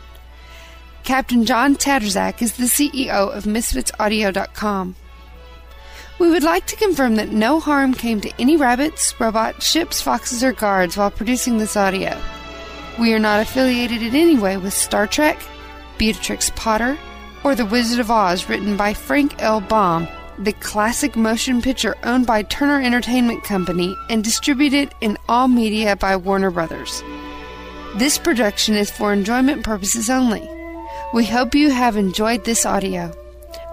[1.03, 4.95] Captain John Tatterzak is the CEO of MisfitsAudio.com.
[6.19, 10.41] We would like to confirm that no harm came to any rabbits, robots, ships, foxes,
[10.41, 12.17] or guards while producing this audio.
[12.99, 15.41] We are not affiliated in any way with Star Trek,
[15.97, 16.97] Beatrix Potter,
[17.43, 19.61] or The Wizard of Oz, written by Frank L.
[19.61, 25.95] Baum, the classic motion picture owned by Turner Entertainment Company and distributed in all media
[25.95, 27.03] by Warner Brothers.
[27.95, 30.47] This production is for enjoyment purposes only.
[31.13, 33.11] We hope you have enjoyed this audio.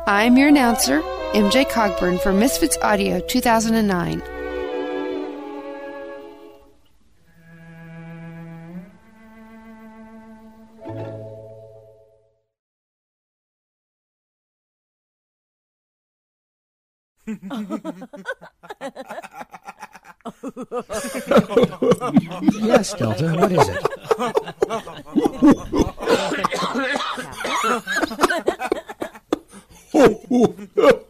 [0.06, 1.00] I am your announcer,
[1.32, 4.39] MJ Cogburn for Misfits Audio 2009.
[22.60, 23.86] yes, Delta, what is it?